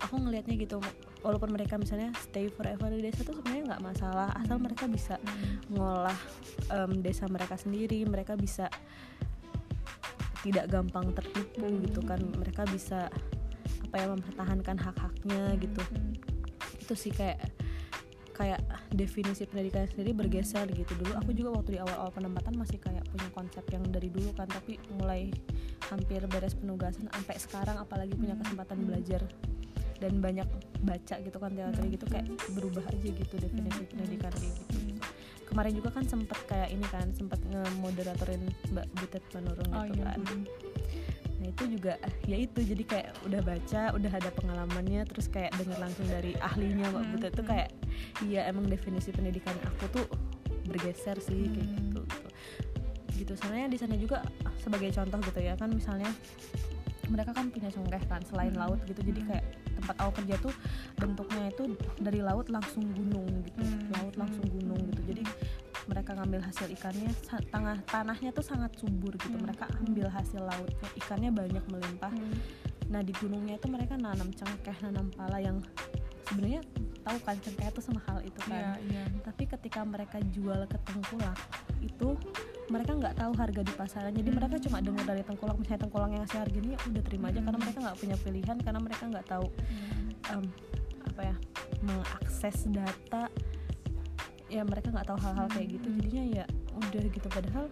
aku 0.00 0.14
ngelihatnya 0.16 0.56
gitu 0.56 0.80
walaupun 1.20 1.52
mereka 1.52 1.76
misalnya 1.76 2.10
stay 2.18 2.48
forever 2.48 2.88
di 2.88 3.04
desa 3.04 3.20
tuh 3.20 3.36
sebenarnya 3.36 3.76
nggak 3.76 3.84
masalah 3.84 4.32
asal 4.36 4.56
Hmm. 4.56 4.64
mereka 4.64 4.84
bisa 4.88 5.14
Hmm. 5.20 5.60
ngolah 5.70 6.18
em, 6.68 6.92
desa 7.00 7.28
mereka 7.28 7.54
sendiri 7.54 8.02
mereka 8.04 8.34
bisa 8.34 8.66
tidak 10.40 10.72
gampang 10.72 11.12
tertipu 11.12 11.68
Hmm. 11.68 11.84
gitu 11.84 12.00
kan 12.00 12.20
mereka 12.34 12.64
bisa 12.66 13.12
apa 13.84 13.96
ya 13.96 14.06
mempertahankan 14.08 14.76
hak-haknya 14.80 15.42
gitu 15.60 15.82
Hmm. 15.84 16.16
itu 16.80 16.94
sih 16.96 17.12
kayak 17.12 17.38
kayak 18.32 18.64
definisi 18.88 19.44
pendidikan 19.44 19.84
sendiri 19.84 20.16
bergeser 20.16 20.64
gitu 20.72 20.96
dulu 20.96 21.12
aku 21.12 21.36
juga 21.36 21.60
waktu 21.60 21.76
di 21.76 21.78
awal-awal 21.84 22.08
penempatan 22.08 22.56
masih 22.56 22.80
kayak 22.80 23.04
punya 23.12 23.28
konsep 23.36 23.60
yang 23.68 23.84
dari 23.84 24.08
dulu 24.08 24.32
kan 24.32 24.48
tapi 24.48 24.80
mulai 24.96 25.28
hampir 25.92 26.24
beres 26.24 26.56
penugasan 26.56 27.04
sampai 27.12 27.36
sekarang 27.36 27.76
apalagi 27.76 28.16
punya 28.16 28.32
kesempatan 28.40 28.80
belajar 28.88 29.28
dan 30.00 30.18
banyak 30.18 30.48
baca 30.80 31.16
gitu 31.20 31.36
kan 31.36 31.50
teori 31.52 31.92
gitu 31.92 32.06
kayak 32.08 32.26
berubah 32.52 32.84
aja 32.88 33.08
gitu 33.12 33.34
definisi 33.36 33.84
pendidikan 33.86 34.32
kayak 34.32 34.54
gitu 34.56 34.74
kemarin 35.44 35.72
juga 35.74 35.90
kan 35.90 36.04
sempet 36.06 36.38
kayak 36.46 36.70
ini 36.70 36.86
kan 36.88 37.10
sempet 37.12 37.38
ngemoderatorin 37.46 38.42
Mbak 38.70 38.86
Butet 38.96 39.24
Manurung 39.34 39.70
Oh 39.70 39.84
gitu 39.84 40.00
iya. 40.00 40.14
kan 40.14 40.20
nah 41.40 41.48
itu 41.48 41.64
juga 41.72 41.92
ya 42.24 42.36
itu 42.36 42.60
jadi 42.60 42.82
kayak 42.84 43.08
udah 43.24 43.40
baca 43.40 43.82
udah 43.92 44.12
ada 44.12 44.30
pengalamannya 44.30 45.02
terus 45.04 45.26
kayak 45.26 45.56
denger 45.56 45.80
langsung 45.80 46.04
dari 46.06 46.36
ahlinya 46.36 46.86
Mbak 46.88 47.00
Hmm, 47.02 47.12
Butet 47.12 47.32
tuh 47.32 47.44
hmm. 47.44 47.50
kayak 47.50 47.68
iya 48.24 48.40
emang 48.46 48.68
definisi 48.68 49.08
pendidikan 49.10 49.56
aku 49.64 49.84
tuh 49.90 50.06
bergeser 50.64 51.16
sih 51.18 51.48
kayak 51.48 51.66
Hmm. 51.66 51.76
gitu 51.82 52.00
gitu 52.04 52.28
gitu 53.20 53.32
sebenarnya 53.36 53.68
di 53.68 53.76
sana 53.76 53.94
juga 53.96 54.24
sebagai 54.56 54.88
contoh 54.92 55.20
gitu 55.20 55.40
ya 55.40 55.52
kan 55.52 55.68
misalnya 55.68 56.08
mereka 57.10 57.34
kan 57.34 57.50
punya 57.50 57.68
congkeh 57.68 58.00
kan 58.06 58.22
selain 58.24 58.54
Hmm. 58.54 58.60
laut 58.62 58.80
gitu 58.86 59.00
jadi 59.02 59.20
Hmm. 59.20 59.28
kayak 59.28 59.44
tempat 59.90 60.06
aku 60.06 60.22
kerja 60.22 60.34
tuh 60.38 60.54
bentuknya 60.94 61.50
itu 61.50 61.74
dari 61.98 62.22
laut 62.22 62.46
langsung 62.46 62.86
gunung 62.94 63.26
gitu 63.42 63.58
Hmm. 63.58 63.90
laut 63.90 64.14
langsung 64.14 64.46
gunung 64.46 64.78
gitu 64.86 65.02
jadi 65.02 65.26
mereka 65.90 66.14
ngambil 66.14 66.38
hasil 66.46 66.70
ikannya 66.70 67.10
tengah 67.50 67.82
tanahnya 67.90 68.30
tuh 68.30 68.46
sangat 68.46 68.70
subur 68.78 69.10
gitu 69.18 69.34
Hmm. 69.34 69.50
mereka 69.50 69.66
ambil 69.82 70.06
hasil 70.06 70.46
lautnya 70.46 70.88
ikannya 70.94 71.34
banyak 71.34 71.64
melimpah 71.66 72.14
Hmm. 72.14 72.38
nah 72.86 73.02
di 73.02 73.10
gunungnya 73.18 73.58
itu 73.58 73.66
mereka 73.66 73.98
nanam 73.98 74.30
cengkeh 74.30 74.78
nanam 74.86 75.10
pala 75.10 75.42
yang 75.42 75.58
sebenarnya 76.30 76.62
tahu 77.00 77.16
kan 77.20 77.36
cengkeh 77.36 77.66
itu 77.66 77.80
semahal 77.80 78.18
itu 78.20 78.40
Iya, 78.44 78.48
kan 78.48 78.78
iya. 78.86 79.02
tapi 79.24 79.42
ketika 79.48 79.80
mereka 79.82 80.20
jual 80.30 80.60
ke 80.64 80.78
tengkulak 80.84 81.38
itu 81.80 82.08
mereka 82.68 82.92
nggak 82.94 83.14
tahu 83.16 83.32
harga 83.34 83.60
di 83.60 83.72
pasaran 83.74 84.12
jadi 84.12 84.30
Hmm. 84.30 84.36
mereka 84.38 84.56
cuma 84.60 84.78
dengar 84.78 85.04
dari 85.04 85.22
tengkulak 85.24 85.56
misalnya 85.58 85.80
tengkulak 85.82 86.08
yang 86.08 86.22
ngasih 86.22 86.38
harga 86.38 86.56
ini 86.56 86.70
ya 86.70 86.80
udah 86.86 87.02
terima 87.02 87.26
aja 87.28 87.40
karena 87.40 87.56
Hmm. 87.56 87.64
mereka 87.66 87.78
nggak 87.82 87.98
punya 87.98 88.16
pilihan 88.20 88.56
karena 88.60 88.80
mereka 88.80 89.02
nggak 89.06 89.26
tahu 89.26 89.46
Hmm. 89.48 90.08
em, 90.30 90.44
apa 91.02 91.20
ya 91.24 91.34
mengakses 91.80 92.56
data 92.68 93.22
ya 94.46 94.62
mereka 94.62 94.90
nggak 94.90 95.06
tahu 95.06 95.18
hal-hal 95.18 95.46
kayak 95.48 95.68
gitu 95.72 95.86
Hmm. 95.88 95.96
jadinya 95.98 96.24
ya 96.36 96.44
udah 96.76 97.02
gitu 97.08 97.28
padahal 97.28 97.66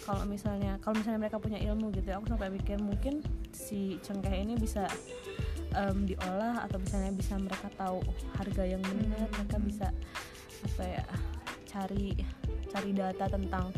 kalau 0.00 0.24
misalnya 0.26 0.80
kalau 0.80 0.96
misalnya 0.96 1.20
mereka 1.20 1.36
punya 1.36 1.60
ilmu 1.60 1.92
gitu 1.92 2.08
ya, 2.08 2.16
aku 2.18 2.26
sampai 2.26 2.48
mikir 2.48 2.80
mungkin 2.80 3.20
si 3.52 4.00
cengkeh 4.00 4.32
ini 4.32 4.56
bisa 4.56 4.88
em, 5.72 5.98
diolah 6.04 6.64
atau 6.64 6.78
misalnya 6.78 7.12
bisa 7.12 7.34
mereka 7.36 7.68
tahu 7.74 8.02
harga 8.36 8.62
yang 8.64 8.82
benar 8.82 9.26
Hmm. 9.26 9.32
mereka 9.36 9.56
bisa 9.58 9.86
apa 10.60 10.82
ya 10.84 11.04
cari 11.66 12.12
cari 12.68 12.90
data 12.92 13.24
tentang 13.26 13.70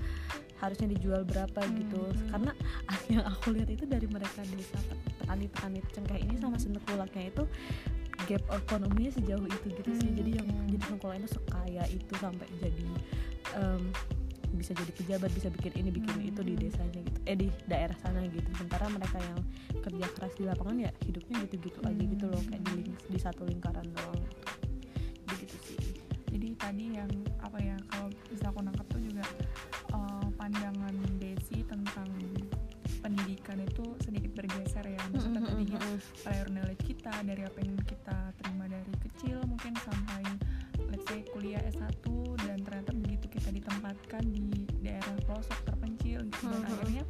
harusnya 0.59 0.89
dijual 0.95 1.23
berapa 1.23 1.61
gitu 1.75 2.03
Hmm. 2.03 2.29
karena 2.31 2.53
yang 3.13 3.25
aku 3.27 3.53
lihat 3.55 3.69
itu 3.69 3.85
dari 3.85 4.07
mereka 4.07 4.41
desa 4.49 4.79
petani-petani 5.19 5.81
cengkeh 5.91 6.19
ini 6.23 6.35
sama 6.39 6.57
senekulaknya 6.57 7.31
itu 7.31 7.45
gap 8.31 8.43
ekonominya 8.55 9.11
sejauh 9.11 9.47
itu 9.47 9.67
gitu 9.75 9.91
sih 9.99 10.09
Hmm, 10.09 10.19
jadi 10.23 10.31
yang 10.39 10.49
jadi 10.71 10.83
senekulak 10.87 11.17
itu 11.19 11.31
sekaya 11.35 11.85
itu 11.91 12.15
sampai 12.17 12.47
jadi 12.63 12.87
em, 13.59 13.83
bisa 14.53 14.73
jadi 14.77 14.93
pejabat 14.93 15.31
bisa 15.33 15.49
bikin 15.51 15.73
ini 15.81 15.91
bikin 15.91 16.15
Hmm. 16.15 16.29
itu 16.31 16.41
di 16.45 16.55
desanya 16.57 17.01
gitu. 17.01 17.19
Eh 17.25 17.37
di 17.37 17.49
daerah 17.65 17.97
sana 18.01 18.21
gitu. 18.27 18.49
Sementara 18.55 18.87
mereka 18.89 19.19
yang 19.19 19.41
kerja 19.83 20.07
keras 20.15 20.33
di 20.37 20.45
lapangan 20.45 20.77
ya 20.79 20.91
hidupnya 21.03 21.37
gitu-gitu 21.49 21.79
aja 21.83 22.03
gitu 22.05 22.25
loh 22.29 22.43
kayak 22.47 22.63
di, 22.71 22.81
di 22.93 23.19
satu 23.19 23.43
lingkaran 23.45 23.87
doang. 23.93 24.21
Gitu. 24.21 24.41
jadi 25.23 25.35
gitu 25.43 25.57
sih. 25.65 25.79
Jadi 26.33 26.49
tadi 26.57 26.85
yang 26.97 27.11
apa 27.41 27.59
ya 27.61 27.77
kalau 27.89 28.09
bisa 28.29 28.49
aku 28.49 28.61
nangkap 28.61 28.87
tuh 28.89 29.01
juga 29.01 29.25
eh, 29.93 30.27
pandangan 30.37 30.95
Desi 31.19 31.61
tentang 31.65 32.09
pendidikan 33.03 33.59
itu 33.59 33.85
sedikit 33.99 34.33
bergeser 34.39 34.87
ya. 34.87 35.01
Maksudnya 35.11 35.43
tadinya 35.43 35.79
prior 36.23 36.47
knowledge 36.49 36.83
kita 36.87 37.13
dari 37.27 37.43
apa 37.43 37.59
yang 37.59 37.77
kita 37.83 38.19
terima 38.39 38.65
dari 38.71 38.95
kecil 39.03 39.43
mungkin 39.45 39.75
sampai 39.83 40.23
let's 40.89 41.03
say 41.09 41.21
kuliah 41.35 41.61
S1 41.67 42.07
ditempatkan 44.13 44.25
di 44.29 44.69
daerah 44.85 45.17
pelosok 45.25 45.59
terpencil 45.65 46.19
gitu. 46.29 46.45
Dan 46.45 46.61
Mhm. 46.61 46.69
akhirnya 46.69 47.05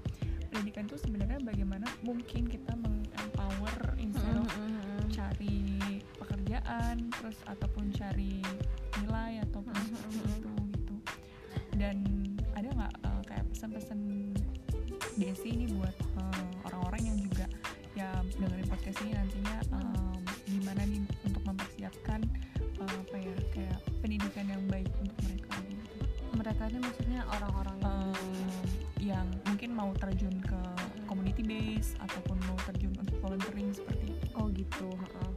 pendidikan 0.53 0.85
itu 0.87 0.97
sebenarnya 1.01 1.39
bagaimana 1.43 1.87
mungkin 2.07 2.43
kita 2.47 2.73
mengempower 2.79 3.75
instead 3.99 4.37
of 4.39 4.47
cari 5.11 5.67
pekerjaan 6.21 7.11
terus 7.11 7.39
ataupun 7.49 7.91
cari 7.91 8.39
nilai 9.03 9.41
ataupun 9.43 9.73
Mhm, 9.75 9.87
seperti 9.89 10.19
itu 10.39 10.53
gitu 10.77 10.95
dan 11.81 11.97
ada 12.55 12.69
nggak 12.69 12.95
uh, 13.03 13.23
kayak 13.27 13.45
pesan-pesan 13.51 13.99
Desi 15.13 15.49
ini 15.53 15.67
buat 15.77 15.93
uh, 16.17 16.49
orang-orang 16.69 17.03
yang 17.13 17.19
juga 17.21 17.45
ya 17.93 18.09
dengerin 18.37 18.69
podcast 18.69 18.99
ini 19.05 19.13
nantinya 19.13 19.57
um, 19.77 20.17
gimana 20.49 20.83
nih 20.89 21.01
untuk 21.25 21.43
mempersiapkan 21.45 22.21
uh, 22.81 22.97
apa 23.09 23.17
ya 23.21 23.37
kayak 23.53 23.79
pendidikan 24.01 24.47
yang 24.49 24.63
baik 24.69 24.89
untuk 25.01 25.17
mereka 25.29 25.53
mereka 26.63 26.79
ini 26.79 26.87
maksudnya 26.87 27.21
orang-orang 27.27 27.77
yang 27.83 27.99
um, 28.07 28.63
yang 29.03 29.27
mungkin 29.51 29.71
mau 29.75 29.91
terjun 29.99 30.31
ke 30.39 30.61
community 31.11 31.43
base 31.43 31.99
ataupun 31.99 32.39
mau 32.47 32.55
terjun 32.71 32.95
untuk 33.03 33.19
volunteering 33.19 33.75
seperti 33.75 34.15
itu 34.15 34.27
Oh 34.39 34.47
gitu. 34.55 34.87
heeh. 34.95 35.31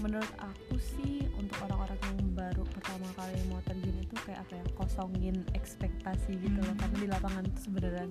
Menurut 0.00 0.32
aku 0.40 0.80
sih 0.80 1.28
untuk 1.36 1.60
orang-orang 1.68 2.00
yang 2.16 2.32
baru 2.32 2.64
pertama 2.72 3.04
kali 3.12 3.36
mau 3.52 3.60
terjun 3.68 3.92
itu 4.00 4.16
kayak 4.24 4.40
apa 4.40 4.52
ya 4.56 4.64
kosongin 4.72 5.36
ekspektasi 5.52 6.40
gitu 6.40 6.58
loh 6.64 6.72
Hmm. 6.72 6.80
karena 6.80 6.96
di 6.96 7.08
lapangan 7.12 7.42
itu 7.44 7.58
sebenarnya 7.68 8.06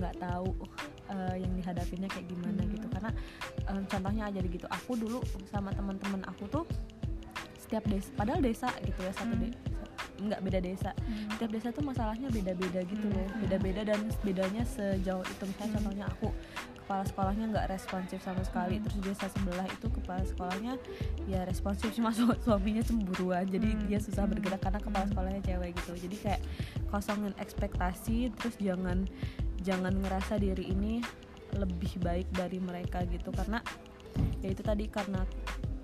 nggak 0.00 0.14
tahu 0.16 0.48
eh, 1.12 1.36
yang 1.36 1.52
dihadapinya 1.52 2.08
kayak 2.08 2.26
gimana 2.32 2.60
Hmm. 2.64 2.72
gitu 2.72 2.86
karena 2.88 3.10
em, 3.68 3.82
contohnya 3.84 4.22
aja 4.32 4.40
gitu 4.40 4.66
aku 4.72 4.92
dulu 4.96 5.20
sama 5.52 5.68
teman-teman 5.76 6.24
aku 6.24 6.48
tuh 6.48 6.64
setiap 7.60 7.84
desa 7.92 8.08
padahal 8.16 8.40
desa 8.40 8.72
gitu 8.80 9.04
ya 9.04 9.12
satu 9.12 9.36
Hmm. 9.36 9.44
desa 9.44 9.60
nggak 10.16 10.40
beda 10.40 10.58
desa 10.58 10.90
setiap 11.30 11.50
desa 11.50 11.68
tuh 11.70 11.82
masalahnya 11.82 12.28
beda-beda 12.28 12.80
gitu 12.82 13.04
Hmm. 13.04 13.14
loh 13.14 13.28
beda-beda 13.38 13.82
dan 13.84 14.00
bedanya 14.20 14.62
sejauh 14.64 15.22
itu 15.22 15.42
misalnya 15.44 15.68
Hmm. 15.68 15.76
contohnya 15.78 16.04
aku 16.06 16.28
kepala 16.78 17.02
sekolahnya 17.02 17.44
nggak 17.50 17.66
responsif 17.68 18.18
sama 18.20 18.40
sekali 18.40 18.78
Hmm. 18.78 18.84
terus 18.84 18.98
desa 19.02 19.26
sebelah 19.28 19.66
itu 19.66 19.86
kepala 19.90 20.22
sekolahnya 20.22 20.72
ya 21.24 21.42
responsif 21.42 21.92
cuma 21.92 22.10
su- 22.16 22.40
suaminya 22.40 22.80
cemburuan 22.80 23.44
jadi 23.44 23.68
Hmm. 23.68 23.84
dia 23.86 23.98
susah 23.98 24.24
Hmm. 24.24 24.32
bergerak 24.32 24.60
karena 24.60 24.80
kepala 24.80 25.04
Hmm. 25.04 25.12
sekolahnya 25.12 25.42
cewek 25.42 25.70
gitu 25.74 25.92
jadi 26.00 26.16
kayak 26.18 26.40
kosongin 26.86 27.34
ekspektasi 27.36 28.16
terus 28.32 28.54
jangan 28.56 29.04
jangan 29.60 29.92
ngerasa 29.96 30.38
diri 30.38 30.70
ini 30.70 31.02
lebih 31.52 31.98
baik 31.98 32.28
dari 32.30 32.56
mereka 32.56 33.04
gitu 33.04 33.28
karena 33.30 33.58
ya 34.40 34.48
itu 34.48 34.60
tadi 34.60 34.86
karena 34.86 35.24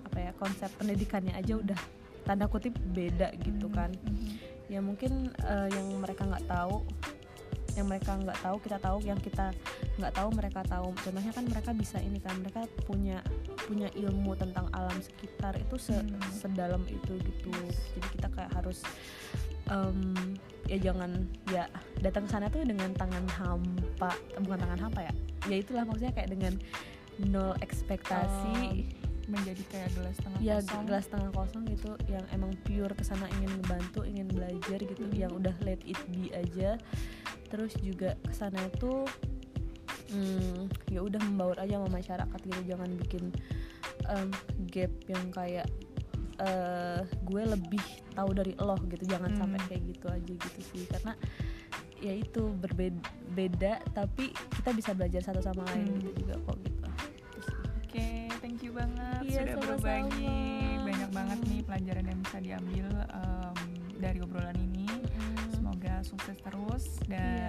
apa 0.05 0.19
ya 0.21 0.33
konsep 0.35 0.69
pendidikannya 0.77 1.33
aja 1.33 1.57
udah 1.57 1.81
tanda 2.23 2.47
kutip 2.47 2.75
beda 2.95 3.35
gitu 3.43 3.67
kan. 3.71 3.91
Ya 4.71 4.81
mungkin 4.81 5.31
uh, 5.45 5.69
yang 5.69 6.01
mereka 6.01 6.25
nggak 6.25 6.47
tahu 6.49 6.87
yang 7.73 7.89
mereka 7.89 8.21
nggak 8.21 8.37
tahu 8.45 8.57
kita 8.61 8.77
tahu 8.85 8.99
yang 9.01 9.17
kita 9.17 9.47
nggak 9.97 10.13
tahu 10.13 10.29
mereka 10.33 10.61
tahu. 10.69 10.93
Contohnya 11.01 11.33
kan 11.33 11.45
mereka 11.49 11.71
bisa 11.73 11.97
ini 12.01 12.21
kan 12.21 12.37
mereka 12.41 12.69
punya 12.85 13.25
punya 13.65 13.89
ilmu 13.97 14.37
tentang 14.37 14.69
alam 14.77 14.97
sekitar 15.01 15.57
itu 15.57 15.77
se 15.81 15.97
hmm. 15.97 16.21
sedalam 16.33 16.85
itu 16.89 17.17
gitu. 17.17 17.53
Jadi 17.97 18.07
kita 18.19 18.29
kayak 18.33 18.53
harus 18.53 18.85
um, 19.73 20.13
ya 20.69 20.79
jangan 20.81 21.25
ya 21.49 21.65
datang 22.05 22.29
ke 22.29 22.31
sana 22.33 22.47
tuh 22.53 22.65
dengan 22.65 22.93
tangan 22.93 23.25
hampa 23.41 24.13
bukan 24.41 24.59
tangan 24.61 24.81
hampa 24.81 25.01
ya. 25.09 25.13
Ya 25.49 25.57
itulah 25.59 25.85
maksudnya 25.89 26.13
kayak 26.13 26.31
dengan 26.33 26.55
nol 27.21 27.57
ekspektasi. 27.65 28.85
Um 28.85 29.12
menjadi 29.33 29.63
kayak 29.73 29.91
gelas 29.97 30.17
tengah 30.21 30.39
ya, 30.45 30.57
kosong 30.61 30.85
gelas 30.85 31.07
tengah 31.09 31.31
kosong 31.33 31.63
gitu 31.73 31.91
yang 32.13 32.25
emang 32.37 32.53
pure 32.69 32.93
ke 32.93 33.05
sana 33.05 33.25
ingin 33.41 33.51
ngebantu 33.59 34.01
ingin 34.05 34.29
belajar 34.29 34.79
gitu 34.79 35.05
hmm. 35.09 35.17
yang 35.17 35.33
udah 35.33 35.57
let 35.65 35.81
it 35.89 35.97
be 36.13 36.29
aja 36.37 36.77
terus 37.49 37.73
juga 37.81 38.13
ke 38.21 38.33
sana 38.37 38.61
itu 38.69 39.09
hmm, 40.13 40.69
ya 40.93 41.01
udah 41.01 41.21
membaur 41.25 41.57
aja 41.57 41.81
sama 41.81 41.89
masyarakat 41.89 42.41
gitu 42.45 42.61
jangan 42.69 42.91
bikin 43.01 43.33
um, 44.13 44.29
gap 44.69 44.93
yang 45.09 45.25
kayak 45.33 45.67
uh, 46.45 47.01
gue 47.25 47.43
lebih 47.49 47.85
tahu 48.13 48.31
dari 48.37 48.53
lo 48.61 48.77
gitu 48.93 49.05
jangan 49.09 49.33
hmm. 49.33 49.41
sampai 49.41 49.61
kayak 49.73 49.83
gitu 49.89 50.07
aja 50.13 50.33
gitu 50.37 50.61
sih 50.73 50.85
karena 50.93 51.17
ya 52.03 52.13
itu 52.19 52.51
berbeda 52.59 53.79
tapi 53.95 54.35
kita 54.61 54.71
bisa 54.75 54.91
belajar 54.93 55.23
satu 55.23 55.41
sama 55.41 55.65
lain 55.73 55.89
hmm. 55.89 55.97
gitu 56.05 56.11
juga 56.27 56.35
kok 56.45 56.59
gitu 56.61 56.83
thank 58.43 58.59
you 58.61 58.75
banget. 58.75 59.23
Iya, 59.23 59.55
sudah 59.55 59.79
berbagi. 59.79 60.37
Banyak 60.83 61.11
banget 61.15 61.39
nih 61.47 61.61
pelajaran 61.63 62.05
yang 62.11 62.21
bisa 62.21 62.39
diambil 62.43 62.87
um, 63.15 63.57
dari 64.03 64.19
obrolan 64.19 64.59
ini. 64.59 64.91
Mm. 64.91 65.49
semoga 65.55 65.95
sukses 66.03 66.37
terus 66.43 66.85
dan 67.07 67.49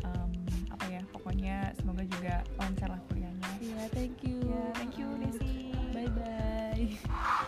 yeah. 0.00 0.08
um, 0.10 0.32
apa 0.72 0.84
ya 0.88 1.02
pokoknya 1.12 1.56
semoga 1.76 2.02
juga 2.08 2.34
lancar 2.56 2.88
lah 2.88 3.00
kuliahnya. 3.12 3.52
Iya 3.60 3.76
yeah, 3.76 3.86
thank 3.92 4.16
you. 4.24 4.40
Yeah, 4.40 4.70
thank 4.74 4.96
you 4.96 5.08
Desi. 5.20 5.76
Bye 5.92 6.10
bye 6.10 7.46